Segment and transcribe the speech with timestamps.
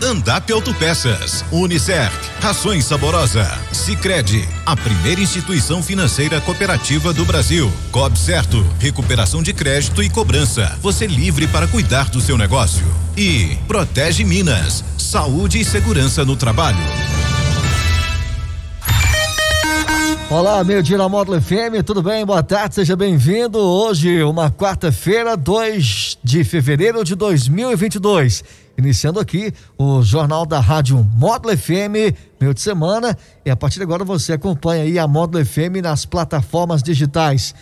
[0.00, 7.70] Andap Autopeças, Unicert, Rações Saborosa, Sicredi, a primeira instituição financeira cooperativa do Brasil.
[7.90, 10.78] Cob Certo, recuperação de crédito e cobrança.
[10.80, 12.86] Você livre para cuidar do seu negócio.
[13.16, 16.78] E Protege Minas, saúde e segurança no trabalho.
[20.30, 22.24] Olá, meio-dia na Módulo FM, tudo bem?
[22.24, 23.58] Boa tarde, seja bem-vindo.
[23.58, 28.44] Hoje, uma quarta-feira, 2 de fevereiro de 2022.
[28.78, 33.18] Iniciando aqui o Jornal da Rádio Módulo FM, meio de semana.
[33.44, 37.56] E a partir de agora você acompanha aí a Módulo FM nas plataformas digitais,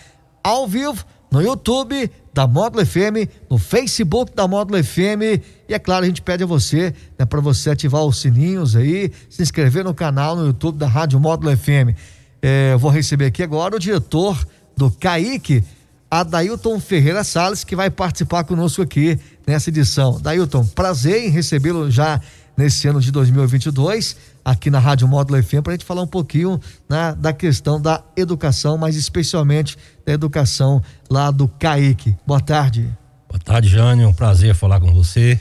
[0.44, 1.02] ao vivo,
[1.32, 5.40] no YouTube da Módulo FM, no Facebook da Módulo FM.
[5.66, 9.10] E é claro, a gente pede a você, né, para você ativar os sininhos aí,
[9.30, 11.96] se inscrever no canal no YouTube da Rádio Módulo FM.
[12.42, 14.38] É, eu vou receber aqui agora o diretor
[14.76, 15.64] do CAIC,
[16.10, 20.21] Adailton Ferreira Salles, que vai participar conosco aqui nessa edição.
[20.21, 22.21] Dailton, prazer em recebê-lo já
[22.57, 26.60] nesse ano de 2022 aqui na Rádio Módulo FM para a gente falar um pouquinho
[26.88, 29.76] né, da questão da educação, mas especialmente
[30.07, 32.15] da educação lá do CAIC.
[32.24, 32.88] Boa tarde.
[33.29, 34.09] Boa tarde, Jânio.
[34.09, 35.38] Um prazer falar com você.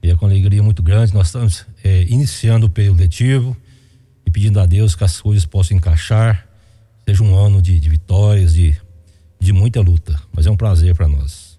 [0.00, 1.12] E é com alegria muito grande.
[1.12, 3.56] Nós estamos é, iniciando o período letivo
[4.24, 6.46] e pedindo a Deus que as coisas possam encaixar,
[7.04, 8.78] seja um ano de, de vitórias, de,
[9.38, 10.20] de muita luta.
[10.32, 11.58] Mas é um prazer para nós.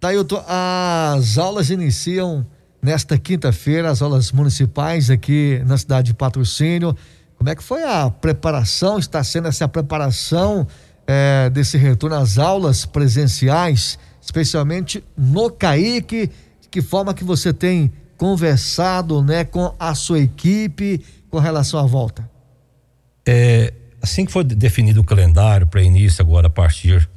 [0.00, 2.46] Tailton, as aulas iniciam
[2.82, 6.94] nesta quinta-feira, as aulas municipais aqui na cidade de Patrocínio.
[7.38, 8.98] Como é que foi a preparação?
[8.98, 10.66] Está sendo essa preparação
[11.06, 16.30] é, desse retorno às aulas presenciais, especialmente no CAIC?
[16.60, 21.86] De que forma que você tem conversado né, com a sua equipe com relação à
[21.86, 22.28] volta?
[23.26, 27.08] É, assim que foi definido o calendário para início agora a partir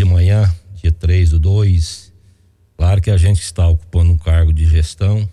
[0.00, 2.10] de manhã, dia 3 do 2,
[2.74, 5.28] claro que a gente está ocupando um cargo de gestão,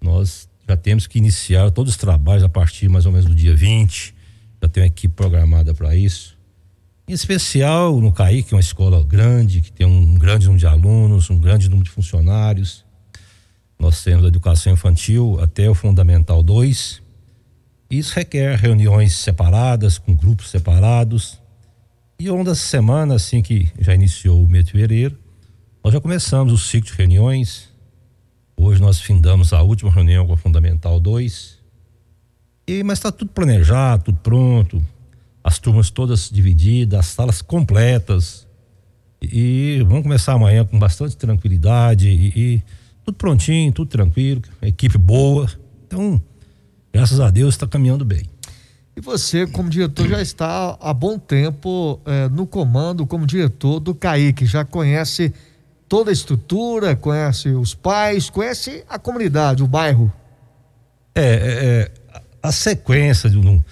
[0.00, 3.54] nós já temos que iniciar todos os trabalhos a partir mais ou menos do dia
[3.54, 4.14] 20,
[4.62, 6.38] já tem uma equipe programada para isso.
[7.06, 10.66] Em especial no CAI, que é uma escola grande, que tem um grande número de
[10.66, 12.86] alunos, um grande número de funcionários.
[13.78, 17.02] Nós temos a educação infantil até o Fundamental 2,
[17.90, 21.41] isso requer reuniões separadas, com grupos separados.
[22.24, 25.18] E dessa semana, assim que já iniciou o mês de fevereiro,
[25.82, 27.68] nós já começamos o ciclo de reuniões.
[28.56, 31.58] Hoje nós findamos a última reunião com a Fundamental 2.
[32.68, 34.80] E, mas está tudo planejado, tudo pronto.
[35.42, 38.46] As turmas todas divididas, as salas completas.
[39.20, 42.62] E vamos começar amanhã com bastante tranquilidade e, e
[43.04, 45.50] tudo prontinho, tudo tranquilo, equipe boa.
[45.88, 46.22] Então,
[46.92, 48.31] graças a Deus está caminhando bem.
[48.94, 53.94] E você, como diretor, já está há bom tempo eh, no comando como diretor do
[53.94, 55.32] CAIC, já conhece
[55.88, 60.12] toda a estrutura, conhece os pais, conhece a comunidade, o bairro.
[61.14, 61.90] É, é, é
[62.42, 63.62] a sequência de um,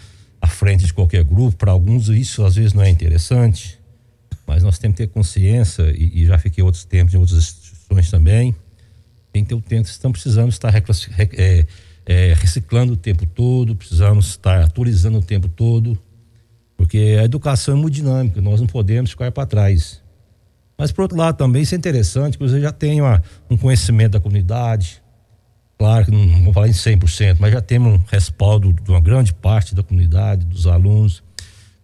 [0.40, 3.78] à frente de qualquer grupo, para alguns isso às vezes não é interessante,
[4.46, 8.10] mas nós temos que ter consciência, e, e já fiquei outros tempos em outras instituições
[8.10, 8.54] também,
[9.32, 11.66] tem que ter o tempo, estão precisando estar é,
[12.10, 15.96] é, reciclando o tempo todo, precisamos estar atualizando o tempo todo,
[16.76, 20.02] porque a educação é muito dinâmica, nós não podemos ficar para trás.
[20.76, 24.12] Mas, por outro lado, também isso é interessante, porque você já tem uma, um conhecimento
[24.12, 25.00] da comunidade,
[25.78, 29.00] claro que não, não vou falar em 100%, mas já temos um respaldo de uma
[29.00, 31.22] grande parte da comunidade, dos alunos,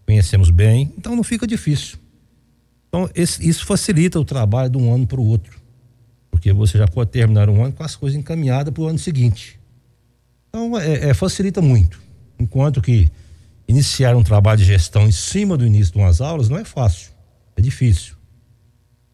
[0.04, 1.98] conhecemos bem, então não fica difícil.
[2.88, 5.56] Então, esse, isso facilita o trabalho de um ano para o outro,
[6.32, 9.55] porque você já pode terminar um ano com as coisas encaminhadas para o ano seguinte.
[10.56, 12.00] Então, é, é, facilita muito.
[12.38, 13.10] Enquanto que
[13.68, 17.10] iniciar um trabalho de gestão em cima do início de umas aulas não é fácil,
[17.54, 18.14] é difícil.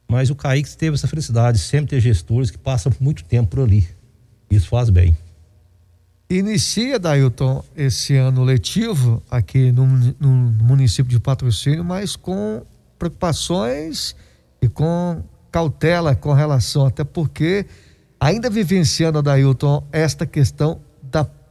[0.09, 3.89] Mas o CAIX teve essa felicidade, sempre ter gestores que passam muito tempo por ali.
[4.49, 5.17] Isso faz bem.
[6.31, 9.85] Inicia, Dailton, esse ano letivo aqui no,
[10.21, 10.29] no
[10.65, 12.63] município de Patrocínio, mas com
[12.97, 14.15] preocupações
[14.61, 17.67] e com cautela com relação, até porque
[18.21, 20.81] ainda vivenciando, Dailton, esta questão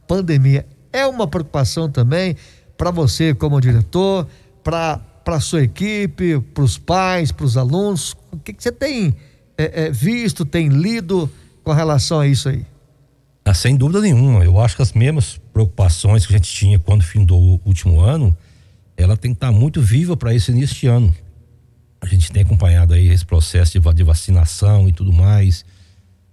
[0.06, 0.66] pandemia.
[0.92, 2.36] É uma preocupação também
[2.76, 4.26] para você como diretor,
[4.62, 8.14] para para sua equipe, para os pais, para os alunos?
[8.30, 9.14] O que, que você tem
[9.56, 11.30] é, é, visto, tem lido
[11.62, 12.64] com relação a isso aí?
[13.44, 14.44] Ah, sem dúvida nenhuma.
[14.44, 18.36] Eu acho que as mesmas preocupações que a gente tinha quando findou o último ano,
[18.96, 21.14] ela tem que estar muito viva para esse início de ano.
[22.00, 25.64] A gente tem acompanhado aí esse processo de vacinação e tudo mais.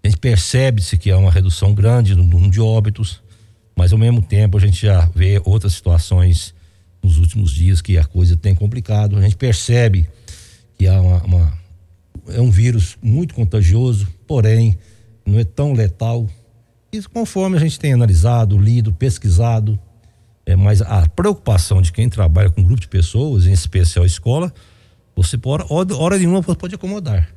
[0.04, 3.22] A gente percebe-se que há uma redução grande no número de óbitos,
[3.80, 6.54] mas ao mesmo tempo a gente já vê outras situações
[7.02, 9.18] nos últimos dias que a coisa tem complicado.
[9.18, 10.06] A gente percebe
[10.78, 11.54] que há uma, uma
[12.28, 14.78] é um vírus muito contagioso, porém
[15.26, 16.28] não é tão letal.
[16.92, 19.80] Isso conforme a gente tem analisado, lido, pesquisado,
[20.46, 24.54] é, mas a preocupação de quem trabalha com grupo de pessoas, em especial escola,
[25.16, 27.30] você pode, hora, hora nenhuma pode acomodar.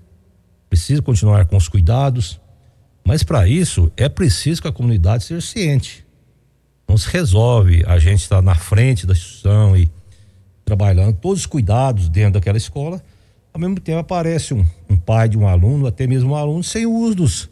[0.68, 2.40] Precisa continuar com os cuidados,
[3.06, 6.04] mas para isso é preciso que a comunidade seja ciente.
[6.92, 9.90] Não se resolve a gente estar na frente da instituição e
[10.62, 13.02] trabalhando todos os cuidados dentro daquela escola.
[13.50, 16.84] Ao mesmo tempo aparece um, um pai de um aluno, até mesmo um aluno, sem
[16.84, 17.50] o uso dos,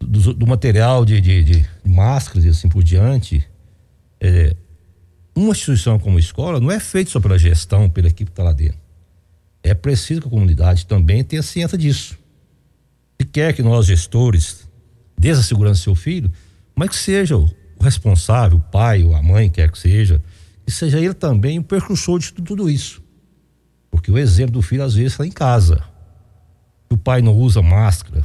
[0.00, 3.46] do, do material de, de, de, máscaras e assim por diante.
[4.18, 4.56] É,
[5.36, 8.54] uma instituição como escola não é feita só pela gestão, pela equipe que está lá
[8.54, 8.78] dentro.
[9.62, 12.16] É preciso que a comunidade também tenha ciência disso.
[13.20, 14.66] Se quer que nós, gestores,
[15.18, 16.32] dê a segurança seu filho,
[16.74, 17.36] mas que seja
[17.78, 20.22] o responsável, o pai ou a mãe, quer que seja,
[20.64, 23.02] que seja ele também o percursor de tudo isso.
[23.90, 25.82] Porque o exemplo do filho, às vezes, está em casa.
[26.90, 28.24] O pai não usa máscara,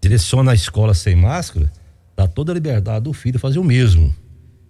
[0.00, 1.70] direciona a escola sem máscara,
[2.16, 4.14] dá toda a liberdade do filho fazer o mesmo.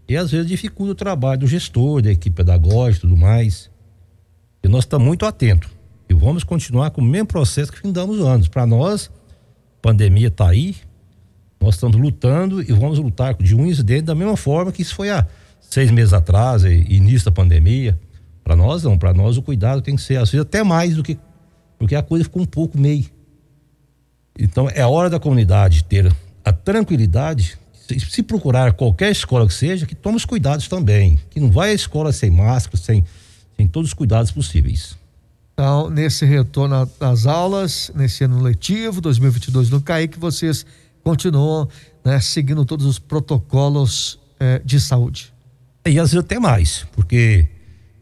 [0.08, 3.70] E às vezes dificulta o trabalho do gestor, da equipe pedagógica e tudo mais.
[4.62, 5.70] E nós estamos muito atentos.
[6.08, 8.48] E vamos continuar com o mesmo processo que findamos anos.
[8.48, 9.10] Para nós,
[9.80, 10.76] pandemia está aí,
[11.62, 14.96] nós estamos lutando e vamos lutar de unhas e dentes da mesma forma que isso
[14.96, 15.24] foi há
[15.60, 17.98] seis meses atrás, início da pandemia.
[18.42, 21.04] Para nós não, para nós o cuidado tem que ser, às vezes, até mais do
[21.04, 21.16] que.
[21.78, 23.06] Porque a coisa ficou um pouco meio.
[24.36, 26.12] Então é hora da comunidade ter
[26.44, 27.56] a tranquilidade,
[28.10, 31.20] se procurar qualquer escola que seja, que tome os cuidados também.
[31.30, 33.04] Que não vai à escola sem máscara, sem,
[33.56, 34.96] sem todos os cuidados possíveis.
[35.54, 40.66] Então, nesse retorno às aulas, nesse ano letivo 2022 no CAIC, vocês
[41.02, 41.68] continuam
[42.04, 45.32] né, seguindo todos os protocolos eh, de saúde.
[45.84, 47.48] E às vezes até mais, porque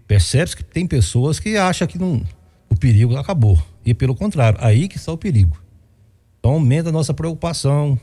[0.07, 2.23] percebe-se que tem pessoas que acham que não,
[2.69, 3.61] o perigo acabou.
[3.85, 5.57] E pelo contrário, aí que está o perigo.
[6.39, 7.99] Então aumenta a nossa preocupação,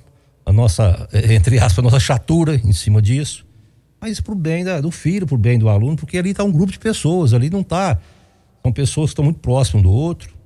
[0.45, 3.45] a nossa, eh, entre aspas, a nossa chatura em cima disso.
[3.99, 6.43] Mas para o bem da, do filho, para o bem do aluno, porque ali está
[6.43, 7.99] um grupo de pessoas, ali não está.
[8.63, 10.36] São pessoas que estão muito próximas do outro.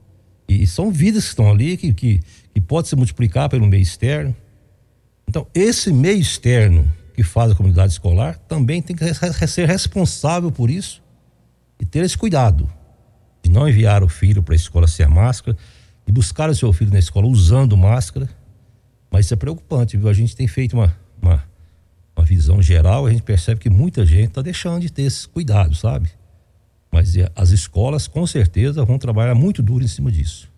[0.54, 2.22] E são vidas que estão ali que, que,
[2.54, 4.36] que pode se multiplicar pelo meio externo.
[5.28, 9.06] Então, esse meio externo que faz a comunidade escolar também tem que
[9.48, 11.02] ser responsável por isso
[11.80, 12.70] e ter esse cuidado
[13.44, 15.58] de não enviar o filho para a escola sem a máscara,
[16.08, 18.30] e buscar o seu filho na escola usando máscara.
[19.10, 20.10] Mas isso é preocupante, viu?
[20.10, 21.44] A gente tem feito uma, uma,
[22.16, 25.80] uma visão geral, a gente percebe que muita gente está deixando de ter esses cuidados,
[25.80, 26.10] sabe?
[26.92, 30.50] Mas é, as escolas, com certeza, vão trabalhar muito duro em cima disso.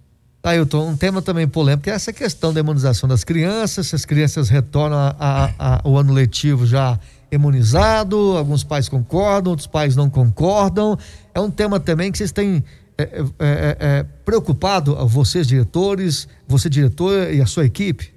[0.44, 4.50] Ailton, um tema também polêmico é essa questão da imunização das crianças, se as crianças
[4.50, 5.16] retornam
[5.58, 7.00] ao ano letivo já
[7.32, 10.98] imunizado, alguns pais concordam, outros pais não concordam.
[11.34, 12.62] É um tema também que vocês têm
[12.98, 13.08] é, é,
[13.40, 18.14] é, é, preocupado, vocês diretores, você diretor e a sua equipe?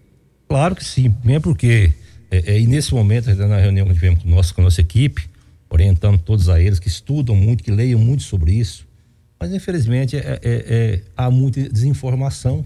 [0.49, 1.93] Claro que sim, mesmo porque
[2.31, 5.29] é, é, e nesse momento, na reunião que tivemos com, com a nossa equipe,
[5.69, 8.87] orientando todos a eles que estudam muito, que leiam muito sobre isso,
[9.39, 12.65] mas infelizmente é, há muita desinformação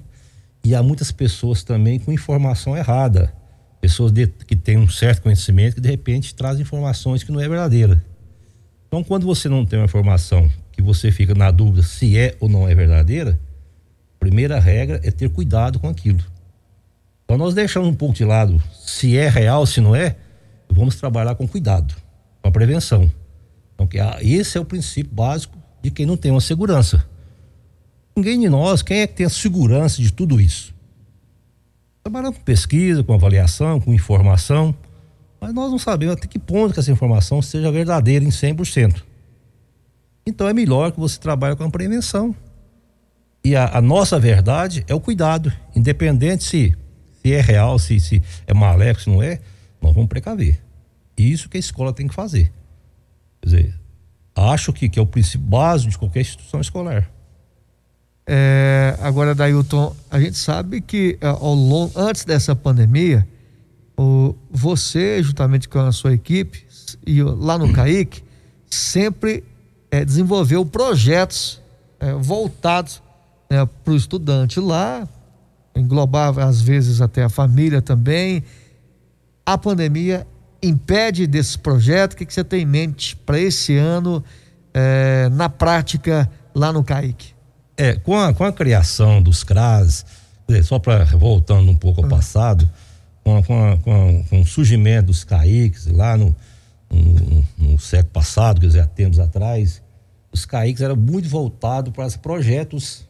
[0.62, 3.32] e há muitas pessoas também com informação errada,
[3.80, 7.48] pessoas de, que têm um certo conhecimento que de repente trazem informações que não é
[7.48, 8.04] verdadeira.
[8.86, 12.48] Então, quando você não tem uma informação que você fica na dúvida se é ou
[12.48, 13.40] não é verdadeira,
[14.16, 16.22] a primeira regra é ter cuidado com aquilo.
[17.30, 20.16] Então nós deixamos um pouco de lado se é real, se não é,
[20.68, 21.94] vamos trabalhar com cuidado,
[22.50, 23.10] com a prevenção.
[23.74, 27.06] Então que, ah, esse é o princípio básico de quem não tem uma segurança.
[28.16, 30.74] Ninguém de nós, quem é que tem a segurança de tudo isso?
[32.02, 34.74] Trabalhando com pesquisa, com avaliação, com informação,
[35.40, 39.02] mas nós não sabemos até que ponto que essa informação seja verdadeira em 100%.
[40.26, 42.34] Então é melhor que você trabalhe com a prevenção.
[43.42, 46.76] E a, a nossa verdade é o cuidado, independente se,
[47.22, 49.40] se é real, se, se é maléfico, se não é,
[49.80, 50.60] nós vamos precaver.
[51.20, 52.52] Isso que a escola tem que fazer.
[53.40, 53.80] Quer dizer,
[54.34, 57.10] acho que, que é o princípio básico de qualquer instituição escolar.
[58.26, 63.26] É, agora, Dailton, a gente sabe que é, ao longo, antes dessa pandemia,
[63.96, 66.64] o, você, juntamente com a sua equipe,
[67.06, 68.22] e lá no CAIC,
[68.70, 69.42] sempre
[69.90, 71.60] é, desenvolveu projetos
[71.98, 73.02] é, voltados
[73.50, 75.08] né, para o estudante lá,
[75.74, 78.44] englobava às vezes até a família também.
[79.44, 80.26] A pandemia
[80.62, 82.12] impede desse projeto?
[82.12, 84.22] O que, que você tem em mente para esse ano
[84.74, 87.34] é, na prática lá no CAIC?
[87.76, 90.04] É, com a, com a criação dos CRAS,
[90.64, 92.10] Só para voltando um pouco ao ah.
[92.10, 92.68] passado,
[93.24, 96.34] com, com, com, com, o surgimento dos CAICs lá no,
[96.90, 99.80] no, no, século passado, quer dizer, há tempos atrás,
[100.32, 103.08] os CAICs eram muito voltados para projetos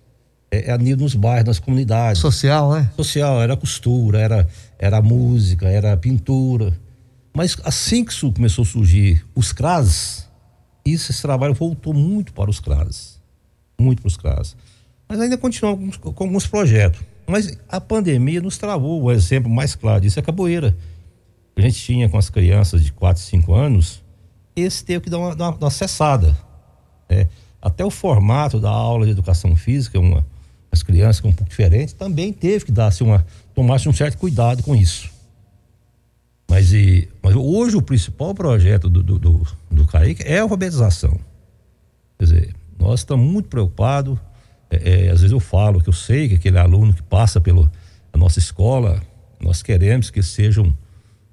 [0.50, 2.20] é, é, nos bairros, nas comunidades.
[2.20, 2.90] Social, né?
[2.96, 6.72] Social, era costura, era, era música, era pintura.
[7.40, 10.28] Mas assim que começou a surgir os CRAS,
[10.84, 13.18] isso, esse trabalho voltou muito para os CRAS.
[13.80, 14.54] Muito para os CRAS.
[15.08, 17.00] Mas ainda continuamos com, com alguns projetos.
[17.26, 19.04] Mas a pandemia nos travou.
[19.04, 20.76] O exemplo mais claro disso é a capoeira.
[21.56, 24.02] A gente tinha com as crianças de 4, 5 anos,
[24.54, 26.36] esse teve que dar uma, uma, cessada.
[27.08, 27.26] Né?
[27.62, 30.26] Até o formato da aula de educação física, uma,
[30.70, 34.18] as crianças que é um pouco diferente, também teve que dar-se uma, tomar-se um certo
[34.18, 35.19] cuidado com isso.
[36.50, 41.16] Mas, e, mas hoje o principal projeto do, do, do, do CAIC é a alfabetização.
[42.18, 44.18] Quer dizer, nós estamos muito preocupados.
[44.68, 47.70] É, é, às vezes eu falo que eu sei que aquele aluno que passa pela
[48.16, 49.00] nossa escola,
[49.40, 50.74] nós queremos que seja um,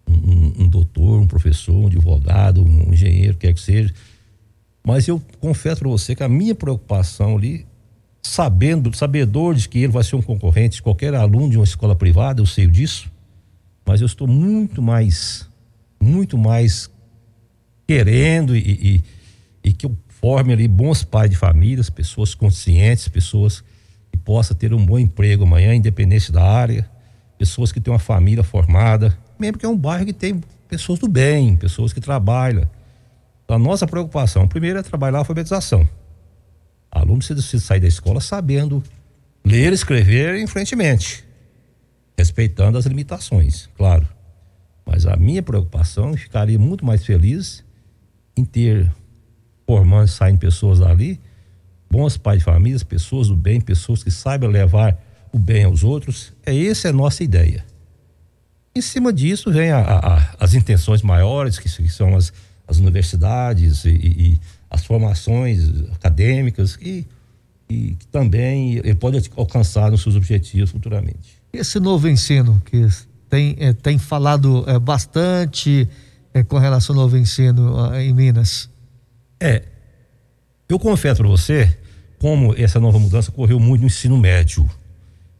[0.07, 3.91] um, um doutor, um professor, um advogado, um engenheiro, quer que seja.
[4.85, 7.65] Mas eu confesso para você que a minha preocupação ali
[8.21, 11.95] sabendo, sabedor de que ele vai ser um concorrente de qualquer aluno de uma escola
[11.95, 13.09] privada, eu sei disso,
[13.87, 15.47] mas eu estou muito mais,
[15.99, 16.89] muito mais
[17.87, 18.59] querendo e,
[19.63, 23.63] e, e que eu forme ali bons pais de famílias, pessoas conscientes, pessoas
[24.11, 26.89] que possam ter um bom emprego amanhã, independente da área,
[27.37, 31.07] pessoas que têm uma família formada, mesmo que é um bairro que tem pessoas do
[31.07, 32.69] bem, pessoas que trabalham.
[33.45, 35.87] Então, a nossa preocupação, primeiro, é trabalhar a alfabetização
[36.91, 38.83] aluno precisa sair da escola sabendo
[39.45, 40.75] ler e escrever em frente,
[42.17, 44.07] respeitando as limitações, claro.
[44.85, 47.63] Mas a minha preocupação, ficaria muito mais feliz
[48.35, 48.91] em ter
[49.65, 51.19] formando e saindo pessoas dali,
[51.89, 54.97] bons pais de famílias, pessoas do bem, pessoas que saibam levar
[55.31, 56.33] o bem aos outros.
[56.45, 57.65] É essa é a nossa ideia.
[58.73, 62.31] Em cima disso vem a, a, as intenções maiores, que, que são as,
[62.67, 67.05] as universidades e, e as formações acadêmicas e,
[67.69, 71.36] e que também ele pode alcançar nos seus objetivos futuramente.
[71.51, 72.87] Esse novo ensino que
[73.29, 75.87] tem, é, tem falado é, bastante
[76.33, 78.69] é, com relação ao novo ensino em Minas.
[79.39, 79.63] É,
[80.67, 81.77] eu confesso para você
[82.19, 84.69] como essa nova mudança ocorreu muito no ensino médio.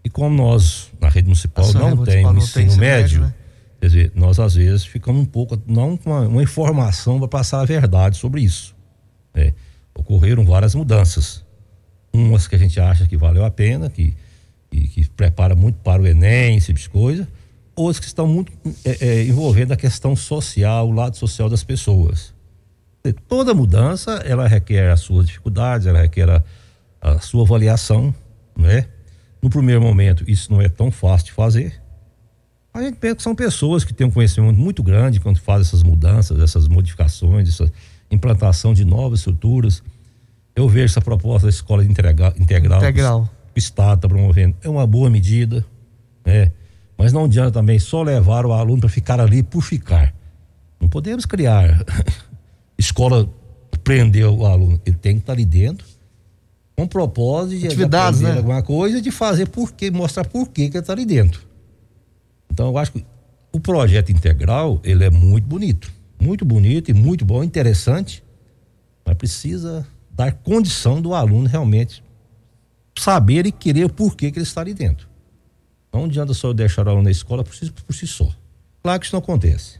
[0.03, 3.33] E como nós, na rede municipal, não temos ensino, ensino médio, médio né?
[3.81, 7.61] quer dizer, nós às vezes ficamos um pouco, não com uma, uma informação para passar
[7.61, 8.75] a verdade sobre isso.
[9.33, 9.53] É,
[9.93, 11.43] ocorreram várias mudanças.
[12.13, 14.15] Umas que a gente acha que valeu a pena, que,
[14.81, 17.27] que, que prepara muito para o Enem, esse tipo de coisa.
[17.75, 18.51] Outras que estão muito
[18.84, 22.34] é, é, envolvendo a questão social, o lado social das pessoas.
[23.27, 26.43] Toda mudança, ela requer as suas dificuldades, ela requer a,
[27.00, 28.13] a sua avaliação,
[28.57, 28.88] né?
[29.41, 31.81] No primeiro momento, isso não é tão fácil de fazer.
[32.74, 35.84] A gente pensa que são pessoas que têm um conhecimento muito grande quando fazem essas
[35.84, 37.72] mudanças, essas modificações, essas,
[38.12, 39.84] implantação de novas estruturas.
[40.55, 43.29] Eu vejo essa proposta da escola integral, integral, integral.
[43.57, 44.55] Que o Estado está promovendo.
[44.61, 45.65] É uma boa medida,
[46.23, 46.51] né?
[46.97, 50.13] mas não adianta também só levar o aluno para ficar ali por ficar.
[50.79, 51.83] Não podemos criar
[52.77, 53.27] escola
[53.83, 54.79] prender o aluno.
[54.85, 55.85] Ele tem que estar ali dentro
[56.75, 58.37] com propósito de, Atividades, de né?
[58.37, 61.41] alguma coisa, de fazer por quê, mostrar por que ele está ali dentro.
[62.51, 63.05] Então eu acho que
[63.51, 68.23] o projeto integral ele é muito bonito muito bonito e muito bom, interessante,
[69.05, 72.03] mas precisa dar condição do aluno realmente
[73.00, 75.08] saber e querer o porquê que ele está ali dentro.
[75.92, 78.30] Não adianta só eu deixar o aluno na escola por si, por si só.
[78.84, 79.80] Claro que isso não acontece.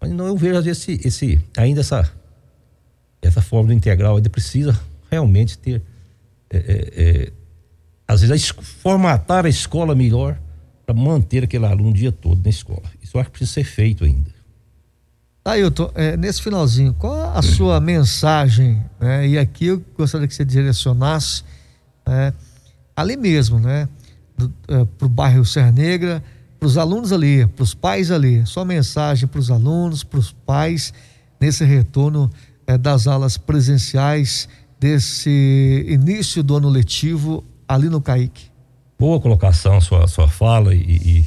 [0.00, 2.12] Mas não eu vejo às vezes esse, esse, ainda essa
[3.20, 4.78] essa forma do integral ainda precisa
[5.10, 5.82] realmente ter
[6.50, 7.32] é, é, é,
[8.06, 10.38] às vezes formatar a escola melhor
[10.86, 12.84] para manter aquele aluno o dia todo na escola.
[13.02, 14.38] Isso eu acho que precisa ser feito ainda.
[15.44, 18.82] Ailton, é, nesse finalzinho, qual a sua mensagem?
[19.00, 19.28] Né?
[19.28, 21.42] E aqui eu gostaria que você direcionasse
[22.08, 22.32] é,
[22.96, 23.88] ali mesmo, né?
[24.68, 26.22] É, para o bairro Serra Negra,
[26.58, 28.44] para os alunos ali, para os pais ali.
[28.46, 30.92] Sua mensagem para os alunos, para os pais,
[31.40, 32.30] nesse retorno
[32.66, 34.48] é, das aulas presenciais,
[34.78, 38.46] desse início do ano letivo ali no CAIC.
[38.98, 41.24] Boa colocação, sua, sua fala, e, e,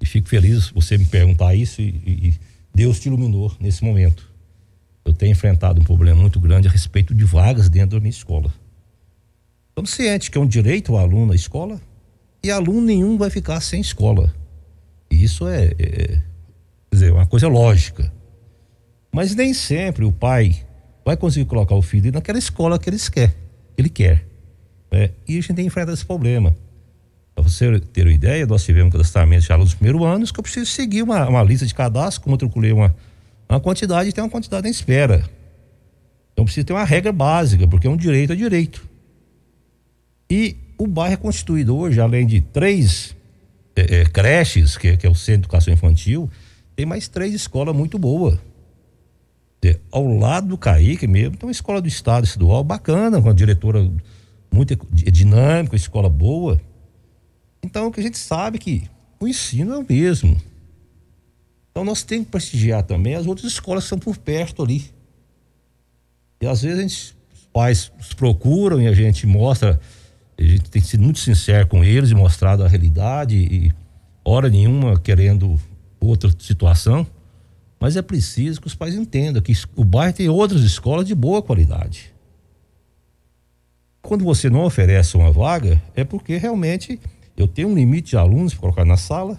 [0.00, 2.34] e fico feliz você me perguntar isso e, e
[2.74, 4.30] Deus te iluminou nesse momento.
[5.04, 8.52] Eu tenho enfrentado um problema muito grande a respeito de vagas dentro da minha escola.
[9.72, 11.80] Estamos cientes que é um direito ao aluno à escola
[12.44, 14.32] e aluno nenhum vai ficar sem escola.
[15.10, 16.22] Isso é, é, é
[16.92, 18.12] dizer, uma coisa lógica.
[19.10, 20.64] Mas nem sempre o pai
[21.04, 23.30] vai conseguir colocar o filho naquela escola que ele quer.
[23.74, 24.32] Que ele quer
[24.92, 25.10] né?
[25.26, 26.54] E a gente tem que enfrentar esse problema.
[27.34, 30.66] Para você ter uma ideia, nós tivemos cadastramento já nos primeiros anos que eu preciso
[30.66, 32.94] seguir uma, uma lista de cadastro, matriculei uma,
[33.48, 35.24] uma quantidade e tem uma quantidade em espera.
[36.32, 38.86] Então precisa ter uma regra básica, porque é um direito é direito.
[40.32, 43.14] E o bairro é constituído hoje, além de três
[43.76, 46.30] é, é, creches, que, que, é o Centro de Educação Infantil,
[46.74, 48.38] tem mais três escolas muito boas.
[49.62, 53.34] É, ao lado do Caíque mesmo, tem uma escola do Estado estadual bacana, com a
[53.34, 53.86] diretora
[54.50, 56.58] muito dinâmica, escola boa.
[57.62, 58.88] Então, que a gente sabe que
[59.20, 60.40] o ensino é o mesmo.
[61.70, 64.82] Então, nós temos que prestigiar também as outras escolas que estão por perto ali.
[66.40, 69.78] E às vezes a gente, os pais nos procuram e a gente mostra,
[70.44, 73.72] a gente tem sido muito sincero com eles e mostrado a realidade e
[74.24, 75.58] hora nenhuma querendo
[76.00, 77.06] outra situação.
[77.78, 81.42] Mas é preciso que os pais entendam que o bairro tem outras escolas de boa
[81.42, 82.12] qualidade.
[84.00, 87.00] Quando você não oferece uma vaga, é porque realmente
[87.36, 89.38] eu tenho um limite de alunos para colocar na sala,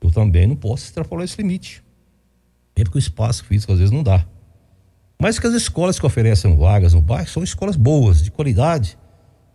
[0.00, 1.82] eu também não posso extrapolar esse limite.
[2.74, 4.26] É porque o espaço físico às vezes não dá.
[5.18, 8.96] Mas que as escolas que oferecem vagas no bairro são escolas boas, de qualidade,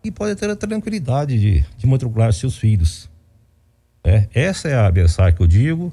[0.06, 3.10] e podem ter a tranquilidade de, de matricular seus filhos.
[4.04, 5.92] É, essa é a mensagem que eu digo.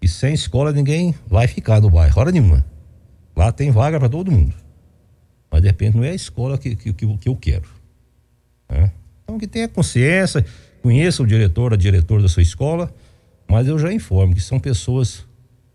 [0.00, 2.64] E sem escola ninguém vai ficar no bairro, hora nenhuma.
[3.36, 4.54] Lá tem vaga para todo mundo.
[5.50, 7.68] Mas de repente não é a escola que, que, que, que eu quero.
[8.68, 8.92] Né?
[9.24, 10.44] Então que tenha consciência,
[10.80, 12.92] conheça o diretor, a diretora da sua escola,
[13.48, 15.24] mas eu já informo que são pessoas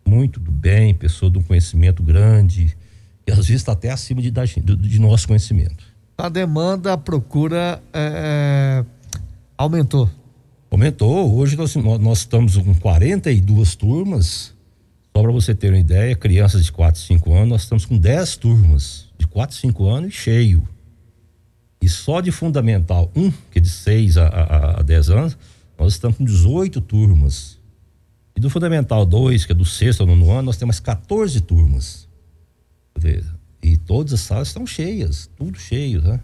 [0.06, 2.78] muito do bem, pessoas de um conhecimento grande,
[3.26, 5.84] e às vezes está até acima de, de, de, nosso conhecimento.
[6.18, 8.86] A demanda, a procura é, é
[9.56, 10.10] aumentou.
[10.72, 11.36] Aumentou.
[11.36, 14.52] Hoje nós, nós estamos com 42 turmas.
[15.16, 18.36] Só para você ter uma ideia, crianças de 4, 5 anos, nós estamos com 10
[18.38, 20.68] turmas de 4, 5 anos e cheio.
[21.80, 25.38] E só de Fundamental 1, que é de 6 a, a, a 10 anos,
[25.78, 27.60] nós estamos com 18 turmas.
[28.36, 32.08] E do Fundamental 2, que é do sexto ao nono ano, nós temos 14 turmas.
[33.68, 36.22] E todas as salas estão cheias, tudo cheio, né?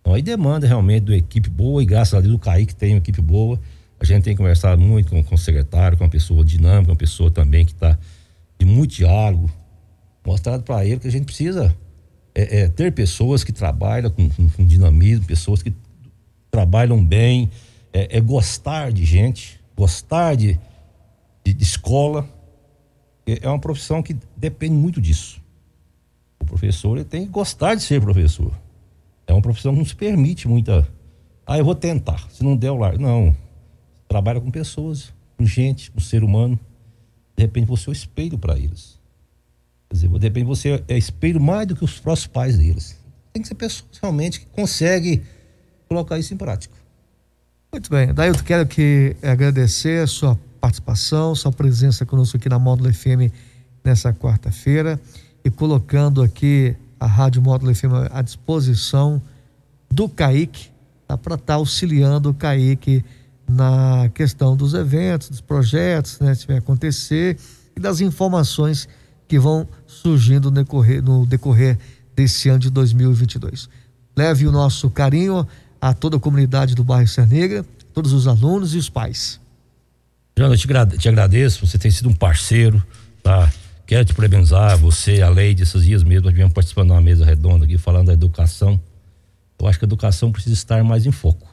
[0.00, 2.92] Então aí demanda realmente de uma equipe boa, e graças a Deus o Kaique tem
[2.92, 3.58] uma equipe boa.
[3.98, 7.30] A gente tem conversado muito com, com o secretário, com uma pessoa dinâmica, uma pessoa
[7.30, 7.98] também que está
[8.58, 9.50] de muito diálogo,
[10.24, 11.74] mostrado para ele que a gente precisa
[12.34, 15.72] é, é, ter pessoas que trabalham com, com, com, dinamismo, pessoas que
[16.50, 17.50] trabalham bem,
[17.92, 20.58] é, é gostar de gente, gostar de,
[21.42, 22.28] de, de escola.
[23.26, 25.39] É uma profissão que depende muito disso.
[26.50, 28.52] Professor ele tem que gostar de ser professor.
[29.24, 30.86] É uma profissão que não se permite muita.
[31.46, 32.28] Ah, eu vou tentar.
[32.28, 32.98] Se não der o lar.
[32.98, 33.34] Não.
[34.08, 36.58] Trabalha com pessoas, com gente, com ser humano.
[37.36, 38.98] De repente você é o espelho para eles.
[39.88, 42.98] Quer dizer, de repente você é espelho mais do que os próprios pais deles.
[43.32, 45.22] Tem que ser pessoas realmente que conseguem
[45.88, 46.74] colocar isso em prática.
[47.72, 48.12] Muito bem.
[48.12, 53.32] Daí eu quero que agradecer a sua participação, sua presença conosco aqui na Módulo FM
[53.84, 55.00] nessa quarta-feira
[55.44, 59.22] e colocando aqui a Rádio Módulo FM à disposição
[59.90, 60.70] do CAIC,
[61.06, 63.04] tá, para estar tá auxiliando o CAIC
[63.48, 67.36] na questão dos eventos, dos projetos, né, se vai acontecer
[67.76, 68.88] e das informações
[69.26, 71.78] que vão surgindo no decorrer, no decorrer
[72.14, 73.68] desse ano de 2022.
[74.16, 75.46] Leve o nosso carinho
[75.80, 79.40] a toda a comunidade do bairro Negra, todos os alunos e os pais.
[80.38, 82.82] Jana, eu te agradeço, você tem sido um parceiro,
[83.22, 83.50] tá?
[83.90, 87.24] Quero te parabenizar, você, a Leide, esses dias mesmo, nós viemos participando de uma mesa
[87.24, 88.80] redonda aqui, falando da educação.
[89.58, 91.52] Eu acho que a educação precisa estar mais em foco,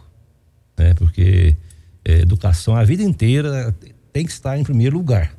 [0.77, 0.93] né?
[0.93, 1.57] Porque
[2.05, 3.75] é, educação a vida inteira
[4.13, 5.35] tem que estar em primeiro lugar.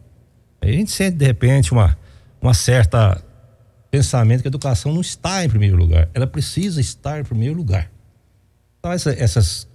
[0.61, 1.97] A gente sente, de repente, uma,
[2.43, 3.23] uma certa
[3.93, 6.09] pensamento que a educação não está em primeiro lugar.
[6.13, 7.89] Ela precisa estar em primeiro lugar.
[8.81, 9.69] Então, essa, essas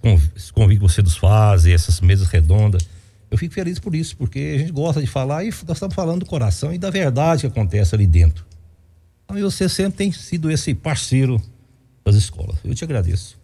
[0.52, 2.86] convites que você nos faz, essas mesas redondas,
[3.34, 6.20] eu fico feliz por isso, porque a gente gosta de falar e nós estamos falando
[6.20, 8.46] do coração e da verdade que acontece ali dentro.
[9.24, 11.42] Então, você sempre tem sido esse parceiro
[12.04, 12.58] das escolas.
[12.64, 13.36] Eu te agradeço.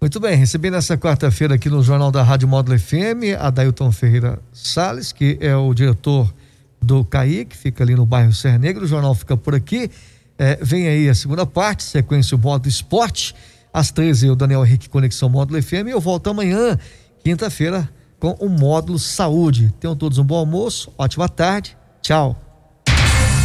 [0.00, 4.38] Muito bem, recebi nessa quarta-feira aqui no Jornal da Rádio Módulo FM, a Dailton Ferreira
[4.52, 6.32] Sales, que é o diretor
[6.80, 8.84] do CAI, que fica ali no bairro Serra Negra.
[8.84, 9.90] O jornal fica por aqui.
[10.38, 13.34] É, vem aí a segunda parte, sequência o Módulo Esporte.
[13.74, 15.88] Às 13 o Daniel Henrique Conexão Módulo FM.
[15.88, 16.78] Eu volto amanhã,
[17.24, 17.88] quinta-feira
[18.22, 19.74] com o módulo saúde.
[19.80, 22.36] Tenham todos um bom almoço, ótima tarde, tchau.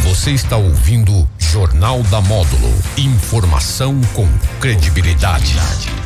[0.04, 2.72] Você está ouvindo Jornal da Módulo.
[2.96, 4.26] Informação com
[4.60, 5.56] credibilidade.